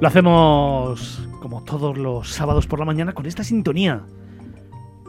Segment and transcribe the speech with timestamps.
[0.00, 4.06] Lo hacemos como todos los sábados por la mañana con esta sintonía.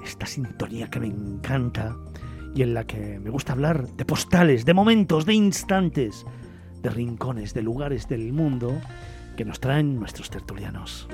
[0.03, 1.95] Esta sintonía que me encanta
[2.55, 6.25] y en la que me gusta hablar de postales, de momentos, de instantes,
[6.81, 8.81] de rincones, de lugares del mundo
[9.37, 11.07] que nos traen nuestros tertulianos.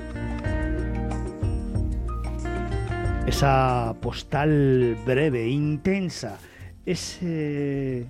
[3.26, 6.38] Esa postal breve, intensa,
[6.86, 8.06] ese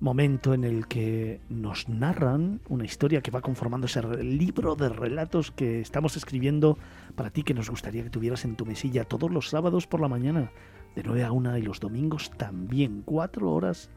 [0.00, 5.50] momento en el que nos narran una historia que va conformando ese libro de relatos
[5.50, 6.78] que estamos escribiendo
[7.16, 10.08] para ti que nos gustaría que tuvieras en tu mesilla todos los sábados por la
[10.08, 10.52] mañana,
[10.94, 13.90] de 9 a 1 y los domingos también, cuatro horas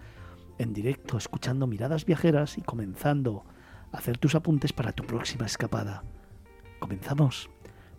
[0.58, 3.44] en directo, escuchando miradas viajeras y comenzando
[3.92, 6.03] a hacer tus apuntes para tu próxima escapada.
[6.80, 7.50] Comenzamos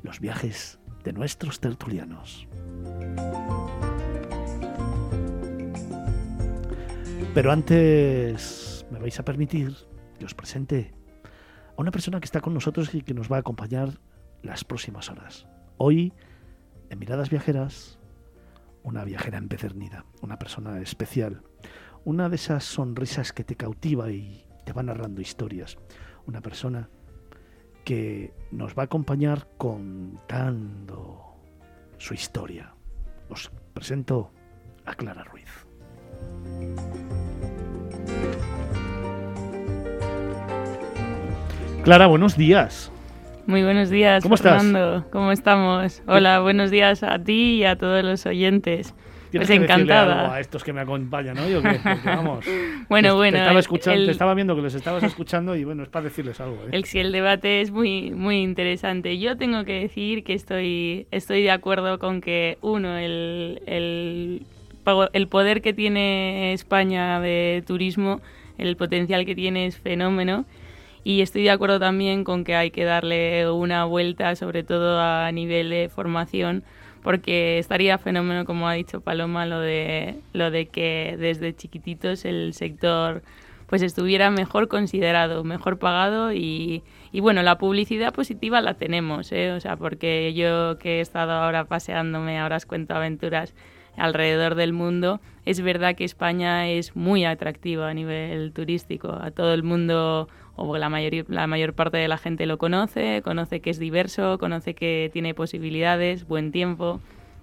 [0.02, 2.46] los viajes de nuestros tertulianos.
[7.34, 9.72] Pero antes me vais a permitir
[10.18, 10.92] que os presente
[11.24, 14.00] a una persona que está con nosotros y que nos va a acompañar
[14.42, 15.46] las próximas horas.
[15.78, 16.12] Hoy,
[16.90, 17.98] en Miradas Viajeras,
[18.82, 21.42] una viajera empecernida, una persona especial,
[22.04, 25.78] una de esas sonrisas que te cautiva y te va narrando historias,
[26.26, 26.90] una persona
[27.86, 31.34] que nos va a acompañar contando
[31.96, 32.74] su historia.
[33.30, 34.30] Os presento
[34.84, 35.66] a Clara Ruiz.
[41.84, 42.90] Clara, buenos días.
[43.46, 45.04] Muy buenos días, ¿Cómo Fernando.
[45.10, 46.00] ¿Cómo estamos?
[46.06, 48.94] Hola, buenos días a ti y a todos los oyentes.
[49.30, 50.20] Tienes Pues que decirle encantada.
[50.22, 51.80] algo a estos que me acompañan hoy, ¿o qué?
[51.82, 52.44] Porque, vamos,
[52.88, 55.64] Bueno, te- bueno, Te estaba, escuchando, el- te estaba viendo que les estabas escuchando y
[55.64, 56.56] bueno, es para decirles algo.
[56.66, 56.68] ¿eh?
[56.72, 59.18] El, el debate es muy, muy interesante.
[59.18, 64.42] Yo tengo que decir que estoy, estoy de acuerdo con que, uno, el, el,
[65.14, 68.20] el poder que tiene España de turismo,
[68.58, 70.44] el potencial que tiene es fenómeno.
[71.04, 75.30] Y estoy de acuerdo también con que hay que darle una vuelta, sobre todo a
[75.32, 76.62] nivel de formación,
[77.02, 82.54] porque estaría fenómeno, como ha dicho Paloma, lo de, lo de que desde chiquititos el
[82.54, 83.22] sector
[83.72, 89.52] pues estuviera mejor considerado, mejor pagado y, y bueno, la publicidad positiva la tenemos, ¿eh?
[89.52, 93.54] o sea, porque yo que he estado ahora paseándome, ahora os cuento aventuras
[93.96, 99.54] alrededor del mundo, es verdad que España es muy atractiva a nivel turístico, a todo
[99.54, 103.70] el mundo o la mayor, la mayor parte de la gente lo conoce, conoce que
[103.70, 107.00] es diverso, conoce que tiene posibilidades, buen tiempo.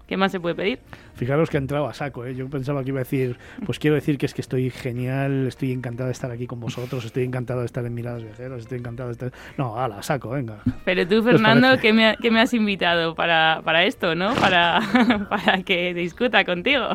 [0.09, 0.79] ¿Qué más se puede pedir?
[1.13, 2.33] Fijaros que ha entrado a saco, ¿eh?
[2.33, 5.71] Yo pensaba que iba a decir, pues quiero decir que es que estoy genial, estoy
[5.71, 9.09] encantado de estar aquí con vosotros, estoy encantado de estar en Miradas Viajeras, estoy encantado
[9.09, 9.31] de estar...
[9.55, 10.63] No, ala, saco, venga.
[10.83, 11.77] Pero tú, ¿Qué os Fernando?
[11.79, 14.33] ¿qué me, ha- qué me has invitado para, para esto, no?
[14.33, 14.81] Para,
[15.29, 16.87] para que discuta contigo.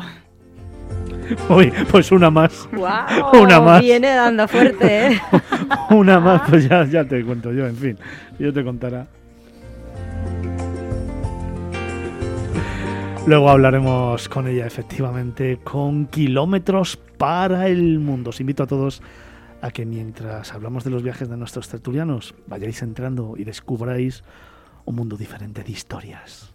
[1.49, 2.69] Uy, pues una más.
[2.73, 3.43] ¡Wow!
[3.43, 3.81] Una más.
[3.81, 5.21] Viene dando fuerte, ¿eh?
[5.91, 7.97] Una más, pues ya, ya te cuento yo, en fin.
[8.41, 9.07] Yo te contará.
[13.27, 18.29] Luego hablaremos con ella, efectivamente, con kilómetros para el mundo.
[18.31, 19.01] Os invito a todos
[19.63, 24.25] a que mientras hablamos de los viajes de nuestros tertulianos, vayáis entrando y descubráis
[24.85, 26.53] un mundo diferente de historias.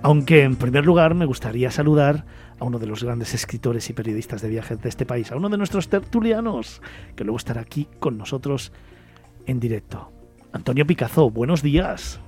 [0.00, 2.24] Aunque en primer lugar me gustaría saludar
[2.58, 5.50] a uno de los grandes escritores y periodistas de viajes de este país, a uno
[5.50, 6.80] de nuestros tertulianos,
[7.14, 8.72] que luego estará aquí con nosotros
[9.44, 10.17] en directo.
[10.52, 12.20] Antonio Picazo, buenos días.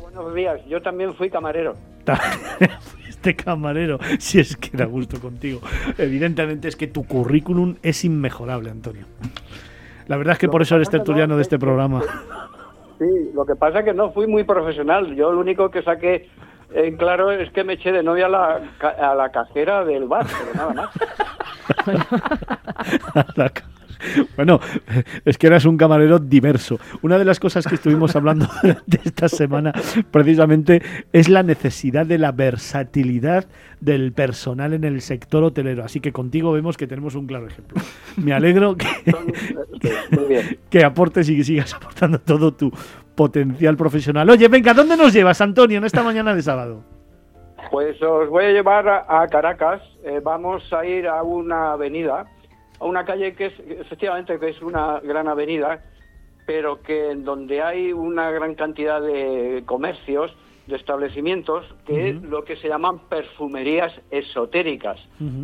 [0.00, 0.60] Buenos días.
[0.66, 1.74] Yo también fui camarero.
[2.80, 5.60] Fuiste camarero, si es que da gusto contigo.
[5.98, 9.06] Evidentemente es que tu currículum es inmejorable, Antonio.
[10.06, 12.02] La verdad es que Lo por eso eres no, tertuliano de es este programa.
[12.98, 15.14] Sí, lo que pasa es que no fui muy profesional.
[15.14, 16.28] Yo lo único que saqué
[16.72, 20.26] en claro es que me eché de novia a la, a la cajera del bar,
[20.26, 20.90] pero nada más.
[24.36, 24.60] Bueno,
[25.24, 26.78] es que eras un camarero diverso.
[27.02, 28.48] Una de las cosas que estuvimos hablando
[28.86, 29.72] de esta semana
[30.10, 30.82] precisamente
[31.12, 33.46] es la necesidad de la versatilidad
[33.80, 35.84] del personal en el sector hotelero.
[35.84, 37.80] Así que contigo vemos que tenemos un claro ejemplo.
[38.16, 38.76] Me alegro
[40.70, 42.70] que, aportes y que sigas aportando todo tu
[43.14, 44.28] potencial profesional.
[44.30, 46.82] Oye, venga, ¿dónde nos llevas, Antonio, en esta mañana de sábado?
[47.70, 49.82] Pues os voy a llevar a, a Caracas.
[50.04, 52.26] Eh, vamos a ir a una avenida,
[52.78, 55.82] a una calle que es efectivamente que es una gran avenida,
[56.46, 60.34] pero que en donde hay una gran cantidad de comercios,
[60.66, 64.98] de establecimientos, que es lo que se llaman perfumerías esotéricas.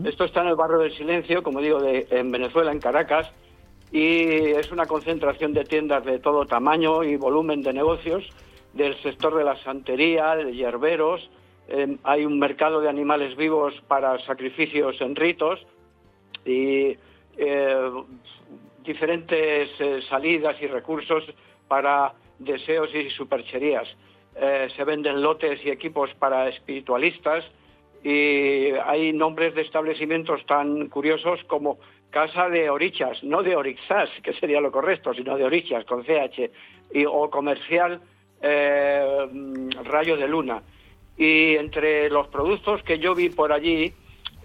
[0.04, 3.30] Esto está en el barrio del Silencio, como digo, de, en Venezuela, en Caracas,
[3.92, 8.24] y es una concentración de tiendas de todo tamaño y volumen de negocios,
[8.72, 11.30] del sector de la santería, de hierberos,
[11.68, 15.60] eh, hay un mercado de animales vivos para sacrificios en ritos,
[16.44, 16.96] y
[17.36, 17.90] eh,
[18.84, 21.24] diferentes eh, salidas y recursos
[21.68, 23.88] para deseos y supercherías.
[24.34, 27.44] Eh, se venden lotes y equipos para espiritualistas
[28.02, 31.78] y hay nombres de establecimientos tan curiosos como
[32.10, 36.50] Casa de Orichas, no de Orixas, que sería lo correcto, sino de Orichas con CH,
[36.92, 38.00] y, o comercial
[38.42, 40.62] Rayo de Luna.
[41.16, 43.94] Y entre los productos que yo vi por allí,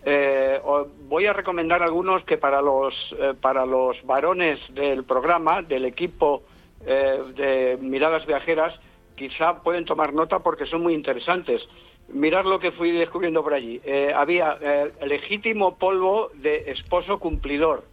[0.10, 0.62] eh,
[1.08, 6.44] voy a recomendar algunos que para los, eh, para los varones del programa, del equipo
[6.86, 8.74] de Miradas Viajeras,
[9.16, 11.62] quizá pueden tomar nota porque son muy interesantes.
[12.08, 13.82] Mirad lo que fui descubriendo por allí.
[14.16, 14.58] había
[15.02, 17.84] legítimo polvo de esposo cumplidor.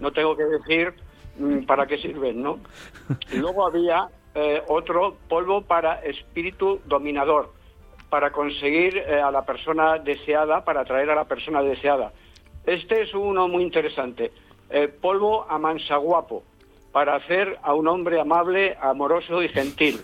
[0.00, 0.94] No tengo que decir
[1.38, 2.58] mm, para qué sirven, ¿no?
[3.30, 7.52] Y luego había eh, otro polvo para espíritu dominador,
[8.10, 12.12] para conseguir eh, a la persona deseada, para atraer a la persona deseada.
[12.66, 14.32] Este es uno muy interesante,
[14.68, 16.42] eh, polvo amansaguapo,
[16.92, 20.00] para hacer a un hombre amable, amoroso y gentil.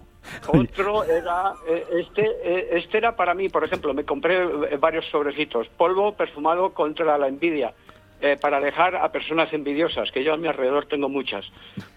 [0.48, 1.54] Otro era,
[1.92, 7.26] este, este era para mí, por ejemplo, me compré varios sobrecitos, polvo perfumado contra la
[7.28, 7.74] envidia,
[8.22, 11.46] eh, para alejar a personas envidiosas, que yo a mi alrededor tengo muchas.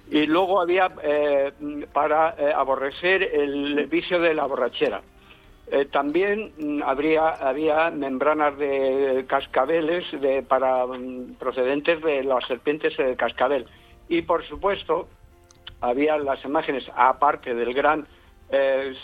[0.10, 1.52] Y luego había eh,
[1.92, 5.02] para eh, aborrecer el vicio de la borrachera.
[5.92, 10.06] También mm, habría, había membranas de cascabeles
[10.48, 13.66] para mm, procedentes de las serpientes de cascabel.
[14.10, 15.08] Y por supuesto,
[15.82, 18.08] había las imágenes, aparte del gran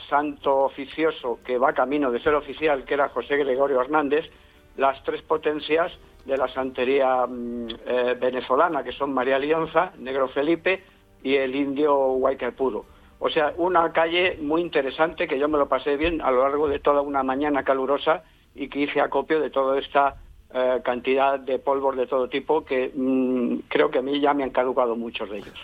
[0.07, 4.29] santo oficioso que va camino de ser oficial, que era José Gregorio Hernández,
[4.77, 5.91] las tres potencias
[6.25, 10.83] de la santería mm, eh, venezolana, que son María Lionza, Negro Felipe
[11.23, 12.17] y el indio
[12.55, 12.85] Puro.
[13.19, 16.69] O sea, una calle muy interesante que yo me lo pasé bien a lo largo
[16.69, 18.23] de toda una mañana calurosa
[18.55, 20.15] y que hice acopio de toda esta
[20.53, 24.43] eh, cantidad de polvos de todo tipo que mm, creo que a mí ya me
[24.43, 25.59] han caducado muchos de ellos.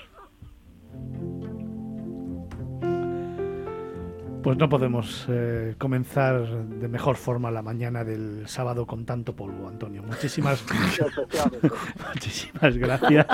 [4.45, 9.67] Pues no podemos eh, comenzar de mejor forma la mañana del sábado con tanto polvo,
[9.67, 10.03] Antonio.
[10.03, 10.63] Muchísimas,
[12.13, 13.25] muchísimas gracias.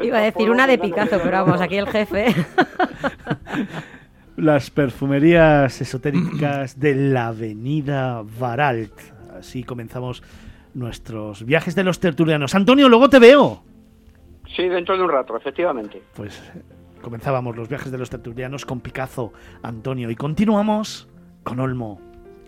[0.00, 2.34] Iba a decir una de Picasso, pero vamos, aquí el jefe.
[4.36, 8.92] Las perfumerías esotéricas de la avenida Varalt.
[9.38, 10.22] Así comenzamos
[10.74, 12.54] nuestros viajes de los tertulianos.
[12.54, 13.62] Antonio, luego te veo.
[14.56, 16.02] Sí, dentro de un rato, efectivamente.
[16.14, 16.40] Pues
[17.02, 19.32] Comenzábamos los viajes de los tertulianos con Picazo,
[19.62, 21.08] Antonio, y continuamos
[21.44, 22.00] con Olmo.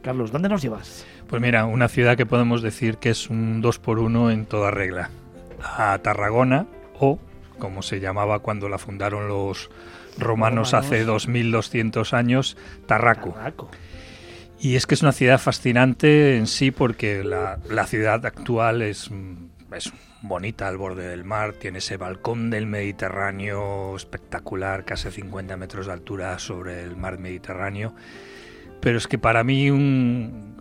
[0.02, 1.06] Carlos, ¿dónde nos llevas?
[1.28, 4.70] Pues mira, una ciudad que podemos decir que es un 2 por 1 en toda
[4.70, 5.10] regla.
[5.62, 6.66] A Tarragona,
[6.98, 7.18] o
[7.58, 9.70] como se llamaba cuando la fundaron los
[10.18, 12.56] romanos, hace 2200 años,
[12.86, 13.34] Tarraco.
[14.58, 19.10] Y es que es una ciudad fascinante en sí porque la, la ciudad actual es,
[19.74, 19.92] es
[20.22, 25.92] bonita al borde del mar, tiene ese balcón del Mediterráneo espectacular, casi 50 metros de
[25.92, 27.94] altura sobre el mar Mediterráneo.
[28.80, 29.68] Pero es que para mí,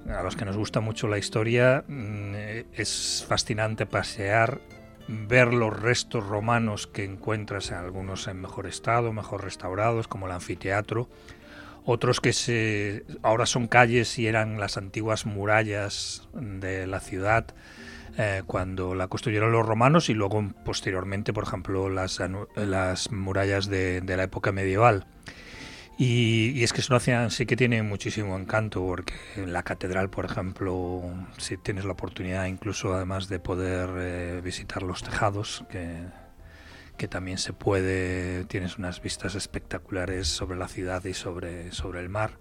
[0.09, 2.33] a los que nos gusta mucho la historia, mm,
[2.73, 4.59] es fascinante pasear,
[5.07, 11.09] ver los restos romanos que encuentras, algunos en mejor estado, mejor restaurados, como el anfiteatro,
[11.85, 17.53] otros que se, ahora son calles y eran las antiguas murallas de la ciudad
[18.17, 24.23] eh, cuando la construyeron los romanos y luego posteriormente, por ejemplo, las murallas de, la
[24.23, 25.05] época medieval.
[26.03, 31.03] Y, es que eso sí que tiene muchísimo encanto, porque en la catedral, por ejemplo,
[31.37, 36.05] si tienes la oportunidad incluso además de poder eh, visitar los tejados, que,
[36.97, 42.09] que también se puede, tienes unas vistas espectaculares sobre la ciudad y sobre, sobre el
[42.09, 42.31] mar.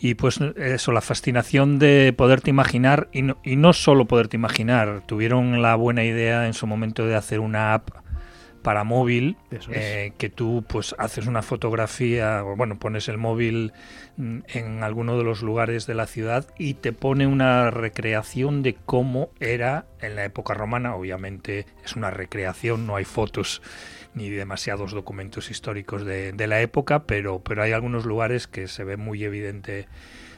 [0.00, 5.04] Y pues eso, la fascinación de poderte imaginar, y no, y no solo poderte imaginar,
[5.06, 7.90] tuvieron la buena idea en su momento de hacer una app
[8.62, 9.36] para móvil
[9.70, 13.72] eh, que tú pues haces una fotografía o bueno pones el móvil
[14.16, 18.74] mm, en alguno de los lugares de la ciudad y te pone una recreación de
[18.74, 20.94] cómo era en la época romana.
[20.94, 23.62] Obviamente es una recreación no hay fotos
[24.14, 28.96] ni demasiados documentos históricos de, la época, pero, pero hay algunos lugares que se ve
[28.96, 29.86] muy evidente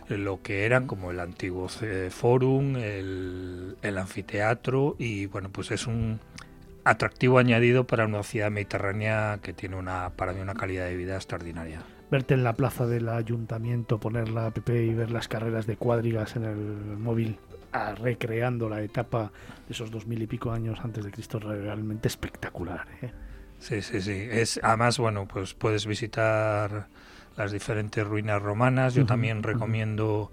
[0.09, 1.69] lo que eran, como el antiguo
[2.11, 6.21] Forum, el, el anfiteatro, y bueno, pues es un
[6.85, 11.17] atractivo añadido para una ciudad mediterránea que tiene una, para mí una calidad de vida
[11.17, 11.83] extraordinaria.
[12.11, 16.37] Verte en la plaza del ayuntamiento, poner la app y ver las carreras de cuadrigas
[16.37, 17.39] en el móvil,
[17.73, 19.33] ah, recreando la etapa
[19.67, 22.87] de esos dos mil y pico años antes de Cristo, realmente espectacular.
[23.01, 23.13] ¿eh?
[23.59, 24.29] Sí, sí, sí.
[24.31, 26.89] Es, además, bueno, pues puedes visitar
[27.37, 28.95] las diferentes ruinas romanas.
[28.95, 30.33] Yo también recomiendo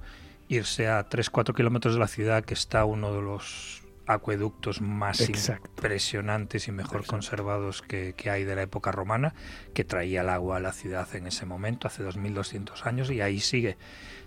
[0.50, 3.79] irse a 3-4 kilómetros de la ciudad, que está uno de los
[4.10, 5.70] acueductos más Exacto.
[5.70, 7.12] impresionantes y mejor Exacto.
[7.12, 9.36] conservados que, que hay de la época romana,
[9.74, 13.39] que traía el agua a la ciudad en ese momento, hace 2200 años, y ahí
[13.39, 13.78] sigue.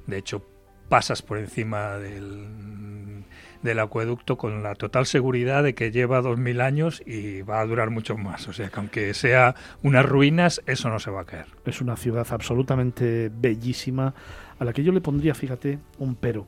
[0.07, 0.47] De hecho,
[0.89, 3.25] pasas por encima del,
[3.63, 7.91] del acueducto con la total seguridad de que lleva 2000 años y va a durar
[7.91, 8.47] mucho más.
[8.49, 11.47] O sea, que aunque sea unas ruinas, eso no se va a caer.
[11.65, 14.15] Es una ciudad absolutamente bellísima,
[14.59, 16.47] a la que yo le pondría, fíjate, un pero.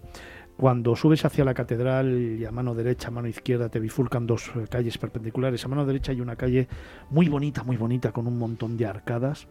[0.56, 4.52] Cuando subes hacia la catedral y a mano derecha, a mano izquierda te bifurcan dos
[4.54, 5.64] eh, calles perpendiculares.
[5.64, 6.68] A mano derecha hay una calle
[7.10, 9.48] muy bonita, muy bonita, con un montón de arcadas.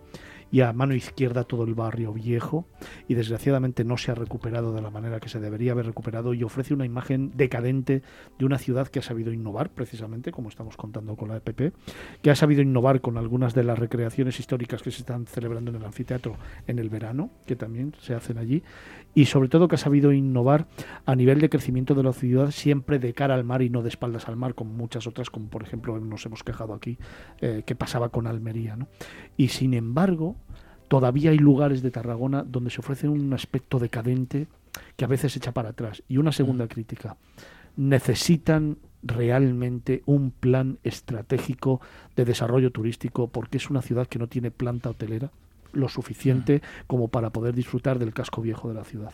[0.51, 2.67] Y a mano izquierda todo el barrio viejo.
[3.07, 6.33] Y desgraciadamente no se ha recuperado de la manera que se debería haber recuperado.
[6.33, 8.01] Y ofrece una imagen decadente
[8.37, 11.73] de una ciudad que ha sabido innovar, precisamente, como estamos contando con la EPP.
[12.21, 15.77] Que ha sabido innovar con algunas de las recreaciones históricas que se están celebrando en
[15.77, 16.35] el anfiteatro
[16.67, 18.63] en el verano, que también se hacen allí
[19.15, 20.67] y sobre todo que ha sabido innovar
[21.05, 23.89] a nivel de crecimiento de la ciudad siempre de cara al mar y no de
[23.89, 26.97] espaldas al mar como muchas otras como por ejemplo nos hemos quejado aquí
[27.41, 28.87] eh, que pasaba con Almería ¿no?
[29.37, 30.32] y sin embargo
[30.87, 34.47] todavía hay lugares de Tarragona donde se ofrece un aspecto decadente
[34.95, 36.03] que a veces echa para atrás.
[36.07, 37.17] Y una segunda crítica.
[37.75, 41.81] Necesitan realmente un plan estratégico
[42.15, 45.31] de desarrollo turístico porque es una ciudad que no tiene planta hotelera
[45.73, 49.13] lo suficiente como para poder disfrutar del casco viejo de la ciudad.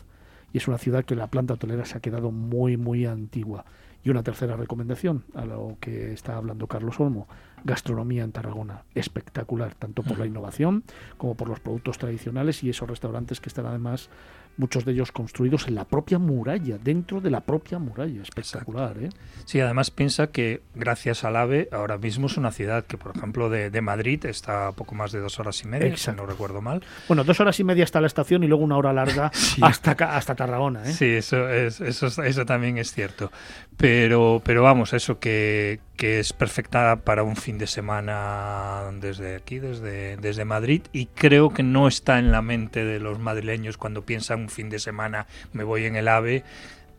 [0.54, 3.66] Y es una ciudad que la planta hotelera se ha quedado muy, muy antigua.
[4.04, 7.28] Y una tercera recomendación, a lo que está hablando Carlos Olmo,
[7.64, 10.84] gastronomía en Tarragona, espectacular, tanto por la innovación
[11.18, 14.10] como por los productos tradicionales y esos restaurantes que están además,
[14.58, 18.98] muchos de ellos construidos en la propia muralla, dentro de la propia muralla, espectacular.
[19.00, 19.10] ¿eh?
[19.46, 23.50] Sí, además piensa que gracias al AVE ahora mismo es una ciudad que, por ejemplo,
[23.50, 26.62] de, de Madrid está a poco más de dos horas y media, si no recuerdo
[26.62, 26.84] mal.
[27.08, 29.62] Bueno, dos horas y media hasta la estación y luego una hora larga Sí.
[29.64, 30.84] hasta, hasta Tarragona.
[30.84, 30.92] ¿eh?
[30.92, 33.32] Sí, eso, es, eso, es- eso también es cierto.
[33.78, 39.60] Pero, pero vamos, eso que, que es perfecta para un fin de semana desde aquí,
[39.60, 44.04] desde, desde Madrid, y creo que no está en la mente de los madrileños cuando
[44.04, 46.46] piensan un fin de semana, me voy en el AVE.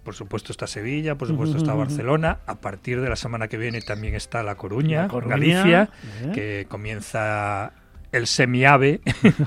[0.04, 2.40] Por supuesto está Sevilla, por supuesto está Barcelona.
[2.46, 5.88] A partir de la semana que viene también está La Coruña, La Coruña, Galicia,
[6.22, 6.32] ¿eh?
[6.34, 7.72] que comienza
[8.12, 9.00] el semiave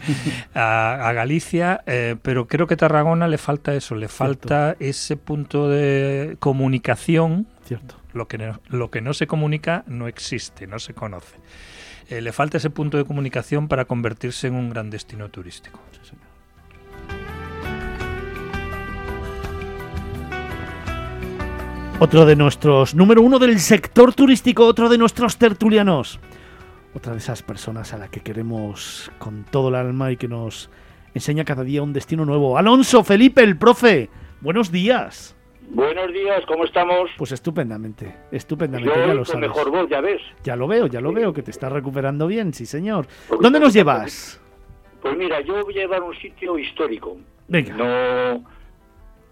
[0.55, 5.69] a, a Galicia, eh, pero creo que Tarragona le falta eso, le falta ese punto
[5.69, 7.45] de comunicación.
[7.65, 8.02] Cierto.
[8.13, 11.37] Lo que, no, lo que no se comunica no existe, no se conoce.
[12.09, 15.79] Eh, le falta ese punto de comunicación para convertirse en un gran destino turístico.
[21.99, 26.19] Otro de nuestros, número uno del sector turístico, otro de nuestros tertulianos.
[26.93, 30.69] Otra de esas personas a la que queremos con todo el alma y que nos
[31.13, 32.57] enseña cada día un destino nuevo.
[32.57, 34.09] Alonso Felipe, el profe.
[34.41, 35.35] Buenos días.
[35.69, 37.09] Buenos días, ¿cómo estamos?
[37.17, 39.49] Pues estupendamente, Yo estupendamente, ya lo sabes.
[39.49, 40.21] mejor voz, ya ves.
[40.43, 43.07] Ya lo veo, ya lo veo, que te estás recuperando bien, sí señor.
[43.27, 44.39] Poquito, ¿Dónde nos llevas?
[45.01, 47.17] Pues mira, yo voy a llevar un sitio histórico.
[47.47, 47.75] Venga.
[47.75, 48.43] No,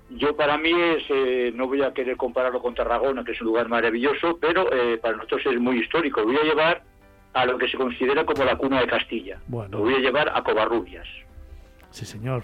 [0.10, 3.48] yo para mí es, eh, no voy a querer compararlo con Tarragona, que es un
[3.48, 6.24] lugar maravilloso, pero eh, para nosotros es muy histórico.
[6.24, 6.84] Voy a llevar
[7.34, 9.40] a lo que se considera como la cuna de Castilla.
[9.48, 9.78] Bueno.
[9.78, 11.08] Lo voy a llevar a Covarrubias.
[11.92, 12.44] Sí, señor.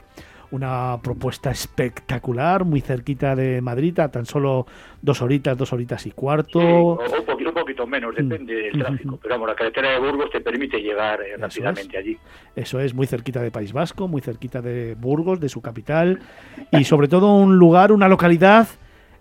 [0.50, 4.66] Una propuesta espectacular, muy cerquita de Madrid, a tan solo
[5.02, 6.60] dos horitas, dos horitas y cuarto.
[6.62, 8.18] Sí, o, un poquito, un poquito menos, Mm.
[8.30, 8.80] depende del Ujú.
[8.80, 9.20] tráfico.
[9.22, 12.18] Pero vamos, la carretera de Burgos te permite llegar eh, rápidamente allí.
[12.56, 16.20] Eso es, muy cerquita de País Vasco, muy cerquita de Burgos, de su capital.
[16.72, 18.68] Y sobre todo un lugar, una localidad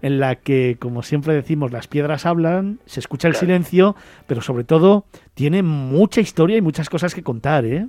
[0.02, 3.46] en la que, como siempre decimos, las piedras hablan, se escucha el Claro.
[3.46, 3.96] silencio,
[4.28, 7.88] pero sobre todo tiene mucha historia y muchas cosas que contar, ¿eh?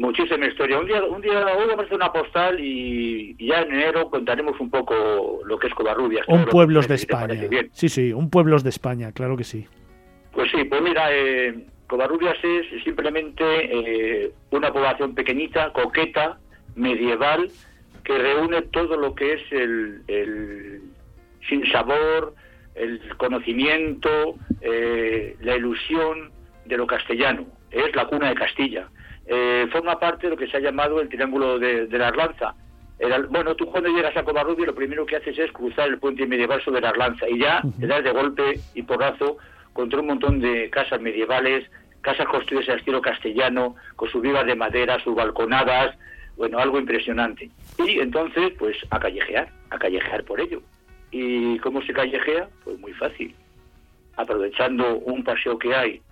[0.00, 0.78] Muchísima historia.
[0.78, 4.08] Un día, un día hoy vamos a hacer una postal y, y ya en enero
[4.08, 6.26] contaremos un poco lo que es Covarrubias.
[6.26, 7.38] Un pueblos de España.
[7.72, 9.66] Sí, sí, un pueblos de España, claro que sí.
[10.32, 16.38] Pues sí, pues mira, eh, Covarrubias es simplemente eh, una población pequeñita, coqueta,
[16.76, 17.50] medieval,
[18.02, 20.80] que reúne todo lo que es el, el
[21.46, 22.34] sinsabor,
[22.74, 26.30] el conocimiento, eh, la ilusión
[26.64, 27.44] de lo castellano.
[27.70, 28.88] Es la cuna de Castilla.
[29.32, 32.52] Eh, forma parte de lo que se ha llamado el Triángulo de, de la Arlanza.
[32.98, 35.98] El Al- bueno, tú cuando llegas a Covarrubias lo primero que haces es cruzar el
[36.00, 39.36] puente medieval sobre la Arlanza y ya te das de golpe y porrazo
[39.72, 41.64] contra un montón de casas medievales,
[42.00, 45.96] casas construidas en estilo castellano, con sus vivas de madera, sus balconadas,
[46.36, 47.50] bueno, algo impresionante.
[47.78, 50.60] Y entonces, pues a callejear, a callejear por ello.
[51.12, 52.48] ¿Y cómo se callejea?
[52.64, 53.32] Pues muy fácil.
[54.16, 56.02] Aprovechando un paseo que hay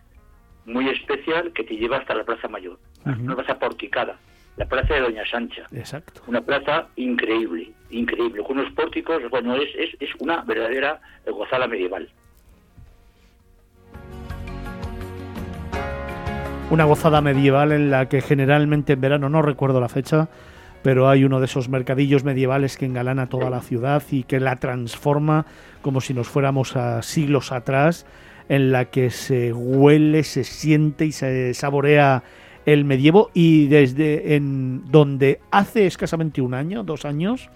[0.66, 4.16] muy especial que te lleva hasta la Plaza Mayor, una plaza porticada,
[4.56, 5.66] la plaza de Doña Sancha.
[5.72, 6.22] Exacto.
[6.26, 12.08] Una plaza increíble, increíble, con unos pórticos, bueno, es, es, es una verdadera gozada medieval.
[16.70, 20.28] Una gozada medieval en la que generalmente en verano, no recuerdo la fecha,
[20.82, 24.56] pero hay uno de esos mercadillos medievales que engalana toda la ciudad y que la
[24.56, 25.46] transforma
[25.82, 28.06] como si nos fuéramos a siglos atrás,
[28.48, 32.22] en la que se huele, se siente y se saborea
[32.72, 37.48] el medievo y desde en donde hace escasamente un año, dos años,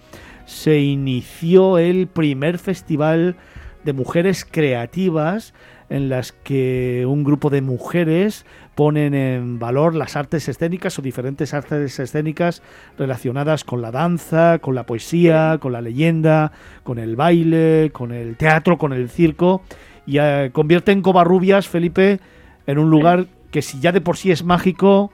[0.45, 3.35] se inició el primer festival
[3.83, 5.53] de mujeres creativas
[5.89, 11.53] en las que un grupo de mujeres ponen en valor las artes escénicas o diferentes
[11.53, 12.63] artes escénicas
[12.97, 16.53] relacionadas con la danza, con la poesía, con la leyenda,
[16.83, 19.61] con el baile, con el teatro, con el circo
[20.07, 22.19] y eh, convierten Covarrubias, Felipe,
[22.65, 25.13] en un lugar que si ya de por sí es mágico,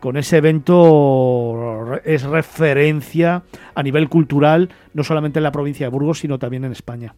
[0.00, 3.42] con ese evento es referencia
[3.74, 7.14] a nivel cultural, no solamente en la provincia de Burgos, sino también en España.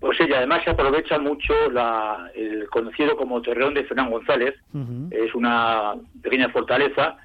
[0.00, 4.56] Pues sí, además se aprovecha mucho la, el conocido como Torreón de Fernán González,
[5.10, 7.16] es una pequeña fortaleza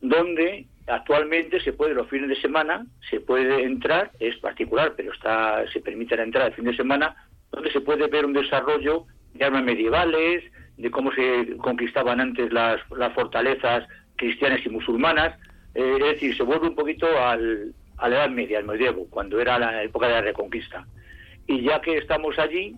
[0.00, 5.64] donde actualmente se puede los fines de semana, se puede entrar, es particular, pero está
[5.72, 7.16] se permite la entrada el fin de semana,
[7.50, 10.44] donde se puede ver un desarrollo de armas medievales,
[10.78, 15.38] de cómo se conquistaban antes las, las fortalezas cristianas y musulmanas,
[15.74, 19.40] eh, es decir, se vuelve un poquito al, a la Edad Media, al medievo, cuando
[19.40, 20.86] era la época de la Reconquista.
[21.46, 22.76] Y ya que estamos allí,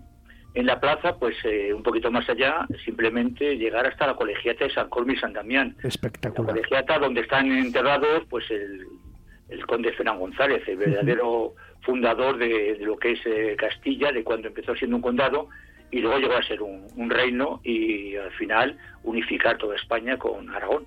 [0.55, 4.73] en la plaza, pues eh, un poquito más allá, simplemente llegar hasta la colegiata de
[4.73, 5.77] San Colme y San Damián.
[5.83, 6.47] Espectacular.
[6.47, 8.87] La colegiata donde están enterrados pues el,
[9.67, 14.75] conde Fernán González, el verdadero fundador de, lo que es eh, Castilla, de cuando empezó
[14.75, 15.49] siendo un condado
[15.91, 20.49] y luego llegó a ser un, un reino y al final unificar toda España con
[20.51, 20.85] Aragón.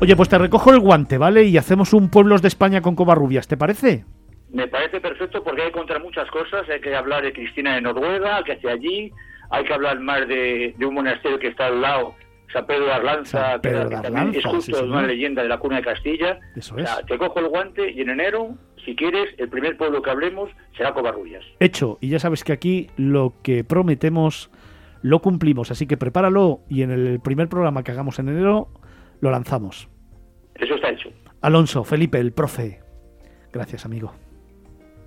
[0.00, 1.44] Oye, pues te recojo el guante, ¿vale?
[1.44, 4.04] Y hacemos un Pueblos de España con Covarrubias, ¿te parece?
[4.50, 6.68] Me parece perfecto porque hay que contar muchas cosas.
[6.70, 9.12] Hay que hablar de Cristina de Noruega, que hace allí.
[9.50, 12.14] Hay que hablar más de, un monasterio que está al lado,
[12.52, 16.38] San Pedro de Arlanza, que, es justo una leyenda de la cuna de Castilla.
[16.56, 16.88] Eso es.
[17.06, 20.94] te cojo el guante y en enero, si quieres, el primer pueblo que hablemos será
[20.94, 21.44] Covarrubias.
[21.60, 21.98] Hecho.
[22.00, 24.50] Y ya sabes que aquí lo que prometemos
[25.02, 25.70] lo cumplimos.
[25.70, 28.68] Así que prepáralo y en el primer programa que hagamos en enero
[29.20, 29.88] lo lanzamos.
[30.54, 31.10] Eso está hecho.
[31.42, 32.80] Alonso, Felipe, el profe.
[33.52, 34.14] Gracias, amigo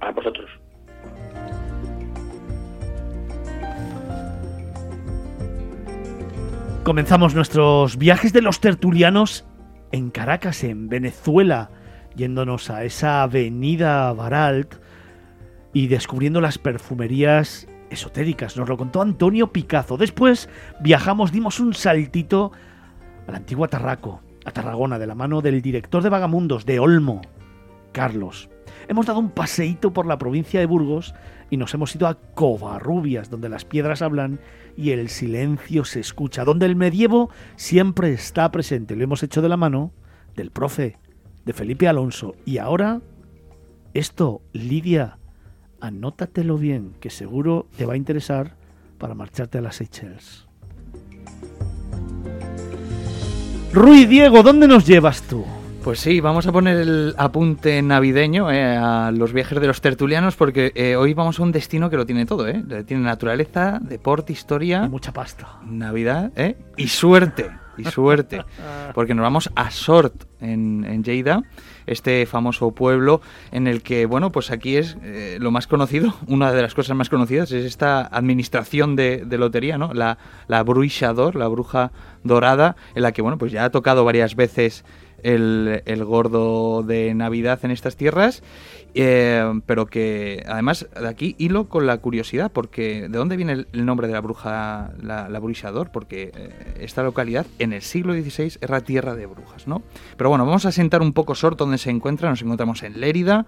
[0.02, 0.41] a vosotros.
[6.84, 9.46] Comenzamos nuestros viajes de los tertulianos
[9.92, 11.70] en Caracas, en Venezuela,
[12.16, 14.74] yéndonos a esa avenida Baralt
[15.74, 18.58] y descubriendo las perfumerías esotéricas.
[18.58, 19.96] Nos lo contó Antonio Picazo.
[19.96, 22.52] Después viajamos, dimos un saltito
[23.28, 27.22] a la antigua Tarraco, a Tarragona, de la mano del director de Vagamundos, de Olmo,
[27.92, 28.50] Carlos.
[28.88, 31.14] Hemos dado un paseíto por la provincia de Burgos
[31.52, 34.40] y nos hemos ido a Covarrubias, donde las piedras hablan
[34.78, 38.96] y el silencio se escucha, donde el medievo siempre está presente.
[38.96, 39.92] Lo hemos hecho de la mano
[40.36, 40.98] del profe,
[41.46, 42.36] de Felipe Alonso.
[42.46, 43.02] Y ahora,
[43.94, 45.18] esto, Lidia,
[45.80, 48.56] anótatelo bien, que seguro te va a interesar
[48.98, 50.48] para marcharte a las Seychelles.
[53.74, 55.46] Rui Diego, ¿dónde nos llevas tú?
[55.84, 60.36] Pues sí, vamos a poner el apunte navideño eh, a los viajes de los tertulianos
[60.36, 62.64] porque eh, hoy vamos a un destino que lo tiene todo, ¿eh?
[62.86, 64.84] Tiene naturaleza, deporte, historia...
[64.86, 65.58] Y mucha pasta.
[65.66, 66.56] Navidad, ¿eh?
[66.78, 68.44] Y suerte, y suerte.
[68.94, 71.42] Porque nos vamos a Sort, en, en Lleida,
[71.88, 76.52] este famoso pueblo en el que, bueno, pues aquí es eh, lo más conocido, una
[76.52, 79.94] de las cosas más conocidas es esta administración de, lotería, ¿no?
[79.94, 80.18] La,
[80.48, 81.92] la Bruixador, la bruja
[82.24, 84.84] dorada, en la que, bueno, pues ya ha tocado varias veces
[85.24, 88.44] el, gordo de Navidad en estas tierras,
[88.94, 93.86] eh, pero que además de aquí hilo con la curiosidad, porque ¿de dónde viene el,
[93.86, 95.92] nombre de la bruja, la, la bruixador?
[95.92, 99.82] Porque eh, esta localidad en el siglo XVI era tierra de brujas, ¿no?
[100.18, 103.46] Pero bueno, vamos a sentar un poco Sort donde se encuentra, nos encontramos en Lérida,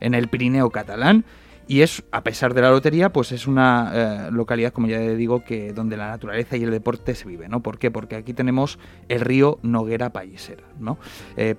[0.00, 1.24] en el Pirineo catalán,
[1.66, 5.44] y es, a pesar de la lotería, pues es una eh, localidad, como ya digo,
[5.44, 7.60] que donde la naturaleza y el deporte se vive, ¿no?
[7.60, 7.90] ¿Por qué?
[7.90, 8.78] Porque aquí tenemos
[9.10, 10.96] el río Noguera Payesera, ¿no?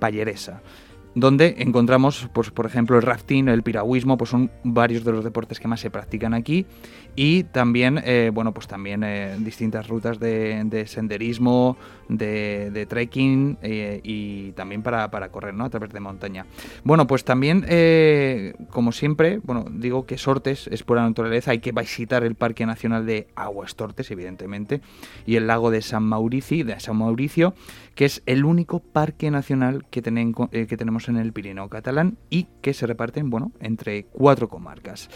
[0.00, 0.62] Payeresa
[1.14, 5.58] donde encontramos, pues, por ejemplo, el rafting, el piragüismo, pues son varios de los deportes
[5.58, 6.66] que más se practican aquí
[7.16, 11.76] y también, eh, bueno, pues también eh, distintas rutas de, senderismo,
[12.08, 15.64] de, trekking eh, y también para, correr, ¿no?
[15.64, 16.46] A través de montaña.
[16.84, 17.66] Bueno, pues también,
[18.70, 23.06] como siempre, bueno, digo que Sortes es pura naturaleza, hay que visitar el Parque Nacional
[23.06, 24.80] de Aguas Tortes, evidentemente,
[25.26, 27.54] y el lago de San Mauricio, de San Mauricio,
[27.94, 32.74] que es el único parque nacional que, que tenemos en el Pirineo catalán y que
[32.74, 35.08] se reparten, bueno, entre cuatro comarcas.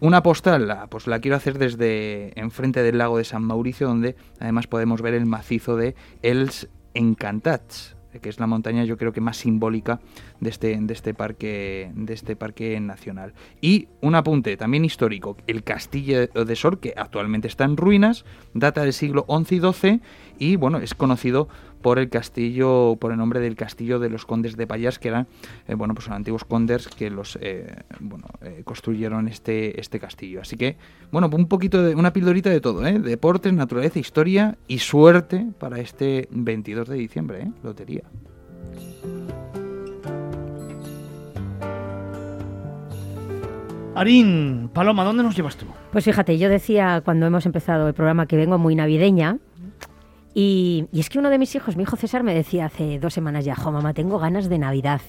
[0.00, 4.16] Una postal, la, pues la quiero hacer desde enfrente del lago de San Mauricio, donde
[4.40, 9.20] además podemos ver el macizo de Els Encantats, que es la montaña yo creo que
[9.20, 10.00] más simbólica
[10.40, 13.34] de este, de este, parque, de este parque nacional.
[13.60, 18.82] Y un apunte también histórico, el castillo de Sor, que actualmente está en ruinas, data
[18.82, 20.00] del siglo XI y XII
[20.38, 21.48] y bueno, es conocido
[21.82, 25.26] por el castillo, por el nombre del castillo de los condes de Payas, que eran,
[25.68, 30.40] eh, bueno, pues los antiguos condes que los, eh, bueno, eh, construyeron este, este castillo.
[30.40, 30.76] Así que,
[31.10, 32.98] bueno, un poquito de, una pildorita de todo, ¿eh?
[32.98, 37.52] Deportes, naturaleza, historia y suerte para este 22 de diciembre, ¿eh?
[37.62, 38.02] Lotería.
[43.96, 45.64] Arín, Paloma, ¿dónde nos llevas tú?
[45.90, 49.38] Pues fíjate, yo decía cuando hemos empezado el programa que vengo muy navideña.
[50.38, 53.46] Y, es que uno de mis hijos, mi hijo César, me decía hace dos semanas
[53.46, 55.00] ya, jo, mamá, tengo ganas de Navidad.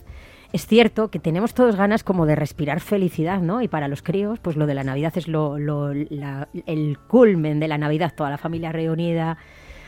[0.54, 3.62] Es cierto que tenemos todos ganas como de respirar felicidad, ¿no?
[3.62, 7.78] Y para los críos, pues lo de la Navidad es lo, el culmen de la
[7.78, 9.38] Navidad, toda la familia reunida.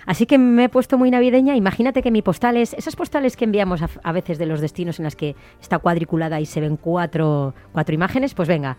[0.05, 1.55] Así que me he puesto muy navideña.
[1.55, 5.05] Imagínate que mi postal es, esas postales que enviamos a, veces de los destinos en
[5.05, 8.75] las que está cuadriculada y se ven cuatro, cuatro imágenes, pues venga,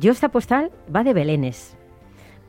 [0.00, 1.76] yo esta postal va de Belenes.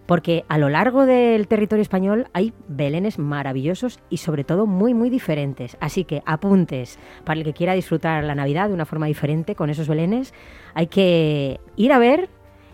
[0.06, 5.10] Porque a lo largo del territorio español hay belenes maravillosos y sobre todo muy muy
[5.10, 5.78] diferentes.
[5.80, 9.70] Así que apuntes para el que quiera disfrutar la Navidad de una forma diferente con
[9.70, 10.34] esos belenes.
[10.74, 12.30] Hay que ir a ver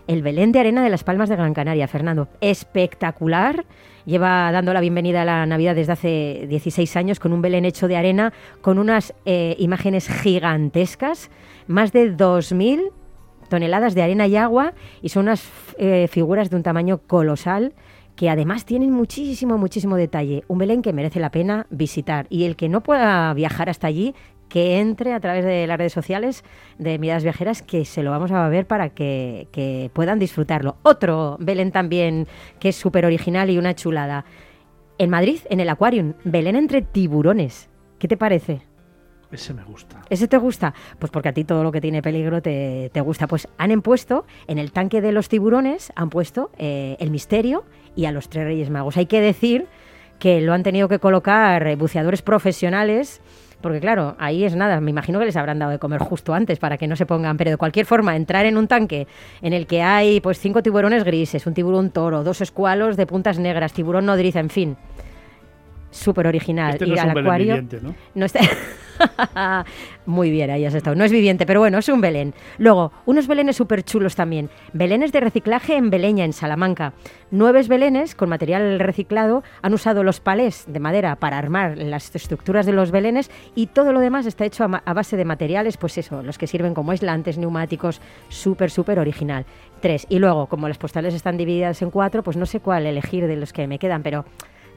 [0.06, 2.28] el Belén de Arena de las Palmas de Gran Canaria, Fernando.
[2.40, 3.64] Espectacular.
[4.04, 7.86] Lleva dando la bienvenida a la Navidad desde hace 16 años con un Belén hecho
[7.86, 11.30] de arena, con unas eh, imágenes gigantescas,
[11.68, 12.90] más de 2.000
[13.52, 17.74] toneladas de arena y agua y son unas eh, figuras de un tamaño colosal
[18.16, 20.42] que además tienen muchísimo, muchísimo detalle.
[20.48, 24.14] Un Belén que merece la pena visitar y el que no pueda viajar hasta allí,
[24.48, 26.44] que entre a través de las redes sociales
[26.78, 30.76] de Miradas Viajeras, que se lo vamos a ver para que, que puedan disfrutarlo.
[30.82, 34.24] Otro Belén también que es súper original y una chulada.
[34.96, 37.68] En Madrid, en el Aquarium, Belén entre tiburones.
[37.98, 38.62] ¿Qué te parece?
[39.32, 40.02] Ese me gusta.
[40.10, 40.74] ¿Ese te gusta?
[40.98, 43.26] Pues porque a ti todo lo que tiene peligro te, te gusta.
[43.26, 47.64] Pues han puesto en el tanque de los tiburones, han puesto eh, el misterio
[47.96, 48.96] y a los tres reyes magos.
[48.96, 49.66] Hay que decir
[50.18, 53.20] que lo han tenido que colocar eh, buceadores profesionales.
[53.60, 56.58] Porque claro, ahí es nada, me imagino que les habrán dado de comer justo antes
[56.58, 59.06] para que no se pongan, pero de cualquier forma, entrar en un tanque
[59.40, 63.38] en el que hay pues cinco tiburones grises, un tiburón toro, dos escualos de puntas
[63.38, 64.76] negras, tiburón nodriza, en fin.
[65.92, 66.72] Súper original.
[66.72, 67.64] Este no Ir es al acuario.
[68.14, 68.40] No está...
[70.06, 70.96] Muy bien, ahí has estado.
[70.96, 72.34] No es viviente, pero bueno, es un Belén.
[72.58, 74.50] Luego, unos Belenes súper chulos también.
[74.72, 76.92] Belenes de reciclaje en Beleña, en Salamanca.
[77.30, 82.66] Nueve Belenes con material reciclado han usado los palés de madera para armar las estructuras
[82.66, 86.22] de los Belenes y todo lo demás está hecho a, base de materiales, pues eso,
[86.22, 89.46] los que sirven como aislantes, neumáticos, súper, súper original.
[89.80, 90.06] Tres.
[90.08, 93.36] Y luego, como las postales están divididas en cuatro, pues no sé cuál elegir de
[93.36, 94.24] los que me quedan, pero,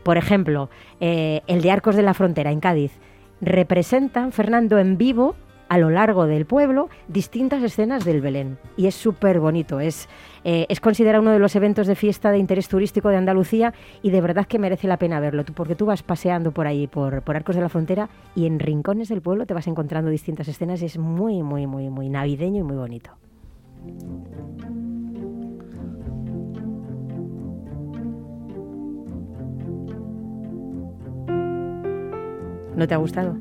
[0.04, 2.92] por ejemplo, eh, el de Arcos de la Frontera en Cádiz
[3.42, 5.36] representan, Fernando, en vivo
[5.68, 8.58] a lo largo del pueblo distintas escenas del Belén.
[8.78, 10.08] Y es súper bonito, es,
[10.44, 14.12] eh, es considerado uno de los eventos de fiesta de interés turístico de Andalucía y
[14.12, 17.36] de verdad que merece la pena verlo, porque tú vas paseando por ahí, por, por
[17.36, 20.86] Arcos de la Frontera, y en rincones del pueblo te vas encontrando distintas escenas y
[20.86, 23.12] es muy, muy, muy, muy navideño y muy bonito.
[32.76, 33.36] ¿No te ha gustado?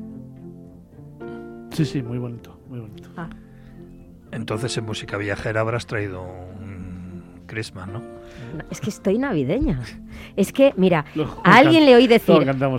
[1.71, 3.09] Sí, sí, muy bonito, muy bonito.
[3.17, 3.29] Ah.
[4.31, 7.99] Entonces en música viajera habrás traído un Christmas, ¿no?
[7.99, 9.81] No, Es que estoy navideña.
[10.35, 12.35] Es que, mira, Lo- a alguien le oí decir,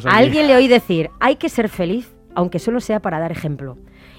[0.07, 3.77] a alguien le oí decir, hay que ser feliz, aunque solo sea para dar ejemplo.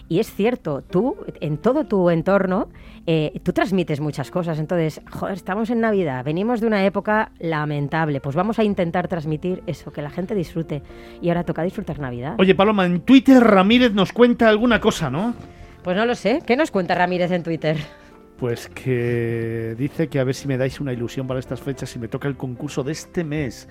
[0.09, 2.69] Y es cierto, tú, en todo tu entorno,
[3.05, 4.59] eh, tú transmites muchas cosas.
[4.59, 9.63] Entonces, joder, estamos en Navidad, venimos de una época lamentable, pues vamos a intentar transmitir
[9.67, 10.81] eso, que la gente disfrute.
[11.21, 12.35] Y ahora toca disfrutar Navidad.
[12.37, 15.33] Oye, Paloma, en Twitter Ramírez nos cuenta alguna cosa, ¿no?
[15.83, 16.41] Pues no lo sé.
[16.45, 17.77] ¿Qué nos cuenta Ramírez en Twitter?
[18.37, 21.99] Pues que dice que a ver si me dais una ilusión para estas fechas y
[21.99, 23.67] me toca el concurso de este mes.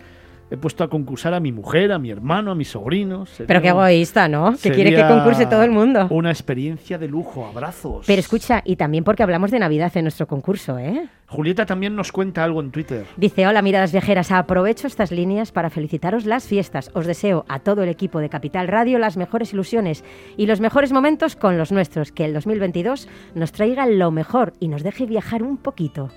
[0.48, 3.30] He puesto a concursar a mi mujer, a mi hermano, a mis sobrinos.
[3.30, 4.54] Sería Pero qué egoísta, ¿no?
[4.62, 6.06] Que quiere que concurse todo el mundo.
[6.11, 8.06] Una experiencia de lujo, abrazos.
[8.06, 11.09] Pero escucha, y también porque hablamos de Navidad en nuestro concurso, ¿eh?
[11.26, 13.04] Julieta también nos cuenta algo en Twitter.
[13.16, 16.92] Dice, hola miradas viajeras, aprovecho estas líneas para felicitaros las fiestas.
[16.94, 20.04] Os deseo a todo el equipo de Capital Radio las mejores ilusiones
[20.37, 22.12] y los mejores momentos con los nuestros.
[22.12, 26.11] Que el 2022 nos traiga lo mejor y nos deje viajar un poquito.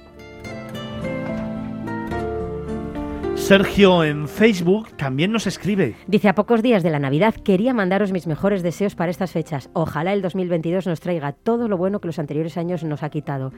[3.40, 5.96] Sergio en Facebook también nos escribe.
[6.06, 9.72] Dice, a pocos días de la Navidad quería mandaros mis mejores deseos para estas fechas.
[9.74, 13.52] Ojalá el 2022 nos traiga todo lo bueno que los anteriores años nos ha quitado.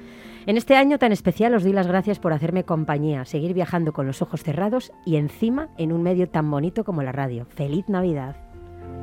[0.46, 4.08] En este año tan especial os doy las gracias por hacerme compañía, seguir viajando con
[4.08, 7.46] los ojos cerrados y encima en un medio tan bonito como la radio.
[7.50, 8.38] ¡Feliz Navidad!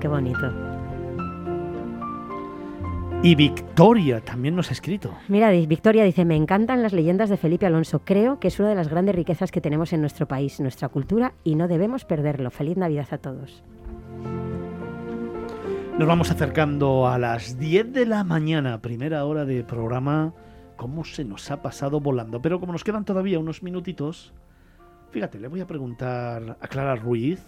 [0.01, 0.78] ¡Qué bonito!
[3.21, 5.13] Y Victoria también nos ha escrito.
[5.27, 8.03] Mira, Victoria dice, me encantan las leyendas de Felipe Alonso.
[8.05, 11.35] Creo que es una de las grandes riquezas que tenemos en nuestro país, nuestra cultura,
[11.43, 12.53] y no debemos perderlo.
[12.53, 13.65] Feliz Navidad a todos.
[15.99, 20.33] Nos vamos acercando a las 10 de la mañana, primera hora de programa.
[20.77, 22.41] ¿Cómo se nos ha pasado volando?
[22.41, 24.33] Pero como nos quedan todavía unos minutitos,
[25.11, 27.43] fíjate, le voy a preguntar a Clara Ruiz,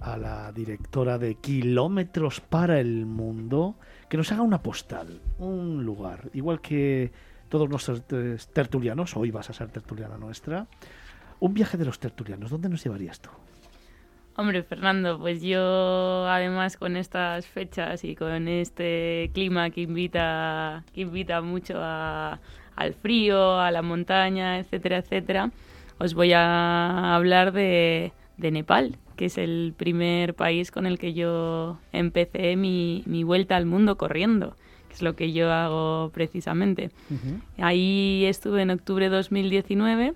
[0.00, 3.76] a la directora de Kilómetros para el Mundo,
[4.12, 7.10] que nos haga una postal, un lugar, igual que
[7.48, 8.02] todos nuestros
[8.52, 10.66] tertulianos, hoy vas a ser tertuliana nuestra,
[11.40, 13.30] un viaje de los tertulianos, ¿dónde nos llevarías tú?
[14.36, 21.00] Hombre, Fernando, pues yo además con estas fechas y con este clima que invita, que
[21.00, 25.52] invita mucho al frío, a la montaña, etcétera, etcétera,
[25.96, 31.14] os voy a hablar de, de Nepal, que es el primer país con el que
[31.14, 34.56] yo empecé mi, vuelta al mundo corriendo,
[34.88, 36.90] que es lo que yo hago precisamente.
[37.56, 40.14] Ahí estuve en octubre de 2019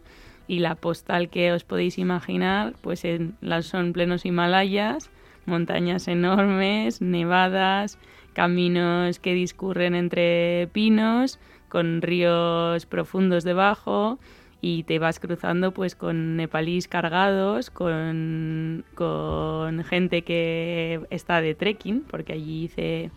[0.48, 5.08] y la postal que os podéis imaginar, pues en, las son plenos Himalayas,
[5.44, 8.00] montañas enormes, nevadas,
[8.32, 11.38] caminos que discurren entre pinos,
[11.68, 14.18] con ríos profundos debajo,
[14.66, 22.00] y te vas cruzando pues con nepalíes cargados, con, con gente que está de trekking,
[22.00, 23.12] porque allí hice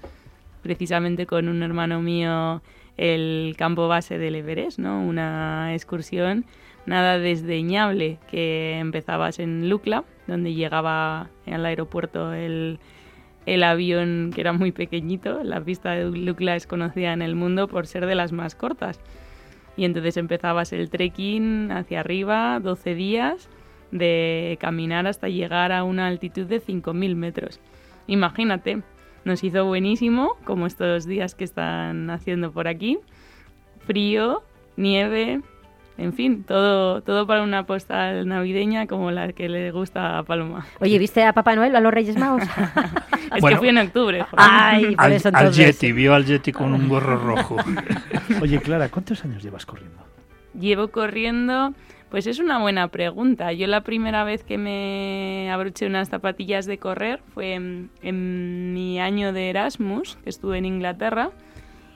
[0.61, 2.61] precisamente con un hermano mío
[2.97, 5.01] el campo base del Everest, ¿no?
[5.01, 6.45] Una excursión
[6.85, 12.77] nada desdeñable que empezabas en Lukla, donde llegaba al aeropuerto el,
[13.47, 15.43] el avión que era muy pequeñito.
[15.43, 18.99] La pista de Lukla es conocida en el mundo por ser de las más cortas.
[19.77, 23.49] Y entonces empezabas el trekking hacia arriba, 12 días
[23.91, 27.59] de caminar hasta llegar a una altitud de 5.000 metros.
[28.07, 28.81] Imagínate,
[29.23, 32.99] nos hizo buenísimo, como estos días que están haciendo por aquí.
[33.79, 34.43] Frío,
[34.77, 35.41] nieve,
[35.99, 40.65] en fin, todo, todo para una postal navideña como la que le gusta a Paloma.
[40.79, 42.43] Oye, ¿viste a Papá Noel o a los Reyes Magos?
[43.35, 44.25] es que fui en octubre.
[44.37, 47.57] Ay, por al, eso al Yeti, vio al Yeti con un gorro rojo.
[48.41, 49.97] Oye, Clara, ¿cuántos años llevas corriendo?
[50.57, 51.73] Llevo corriendo,
[52.09, 53.51] pues es una buena pregunta.
[53.51, 59.01] Yo la primera vez que me abroché unas zapatillas de correr fue en, en mi
[59.01, 61.31] año de Erasmus, que estuve en Inglaterra,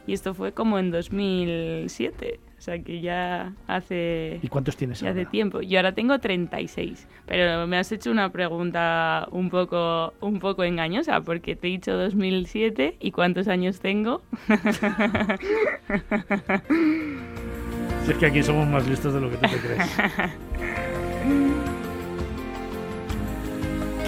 [0.05, 2.41] y esto fue como en 2007.
[2.63, 4.39] O sea que ya hace...
[4.41, 5.19] ¿Y cuántos tienes ya ahora?
[5.19, 5.59] hace tiempo.
[5.59, 7.09] Yo ahora tengo 36.
[7.25, 11.91] Pero me has hecho una pregunta un poco, un poco engañosa porque te he dicho
[11.91, 14.21] 2007 y cuántos años tengo.
[18.05, 19.97] si es que aquí somos más listos de lo que tú te crees.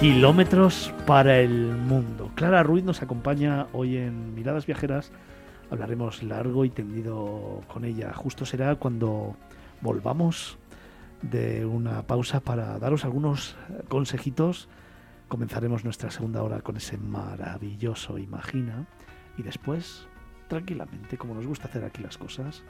[0.00, 2.30] Kilómetros para el mundo.
[2.34, 5.12] Clara Ruiz nos acompaña hoy en Miradas Viajeras
[5.70, 8.12] hablaremos largo y tendido con ella.
[8.12, 9.36] Justo será cuando
[9.80, 10.58] volvamos
[11.22, 13.56] de una pausa para daros algunos
[13.88, 14.68] consejitos.
[15.28, 18.86] Comenzaremos nuestra segunda hora con ese maravilloso Imagina
[19.36, 20.06] y después,
[20.48, 22.62] tranquilamente, como nos gusta hacer aquí las cosas,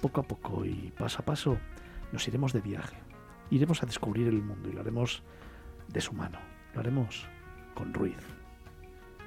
[0.00, 1.56] poco a poco y paso a paso,
[2.12, 2.96] nos iremos de viaje.
[3.50, 5.22] Iremos a descubrir el mundo y lo haremos
[5.88, 6.38] de su mano.
[6.74, 7.26] Lo haremos
[7.74, 8.18] con Ruiz.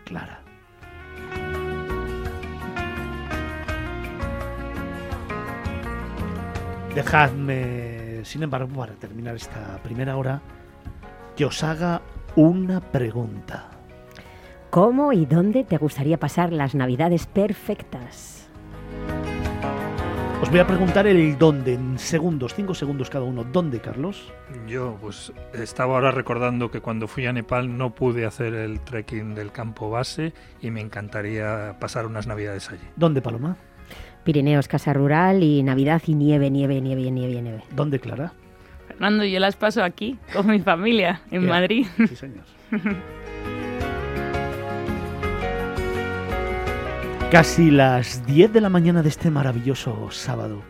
[0.06, 0.42] Clara.
[6.98, 10.42] Dejadme, sin embargo, para terminar esta primera hora,
[11.36, 12.02] que os haga
[12.36, 13.70] una pregunta.
[14.72, 18.50] ¿Cómo y dónde te gustaría pasar las navidades perfectas?
[20.42, 23.44] Os voy a preguntar el dónde, en segundos, cinco segundos cada uno.
[23.44, 24.34] ¿Dónde, Carlos?
[24.66, 29.36] Yo, pues, estaba ahora recordando que cuando fui a Nepal no pude hacer el trekking
[29.36, 30.34] del campo base
[30.64, 32.88] y me encantaría pasar unas navidades allí.
[32.96, 33.56] ¿Dónde, Paloma?
[34.28, 37.64] Pirineos, Casa Rural y Navidad y nieve, nieve, nieve, nieve, nieve.
[37.74, 38.34] ¿Dónde, Clara?
[38.90, 41.88] Fernando, yo las paso aquí, con mi familia, en Madrid.
[41.96, 42.44] Sí, señor.
[47.32, 50.62] Casi las 10 de la mañana de este maravilloso sábado.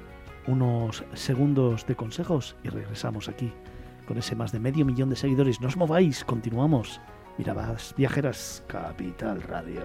[0.46, 3.52] Unos segundos de consejos y regresamos aquí
[4.06, 5.60] con ese más de medio millón de seguidores.
[5.62, 7.02] No os mováis, continuamos.
[7.40, 9.82] Miradas Viajeras, Capital Radio.